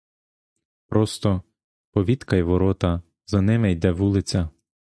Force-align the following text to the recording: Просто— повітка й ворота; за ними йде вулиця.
Просто— 0.87 1.41
повітка 1.91 2.35
й 2.35 2.41
ворота; 2.41 3.01
за 3.27 3.41
ними 3.41 3.71
йде 3.71 3.91
вулиця. 3.91 4.49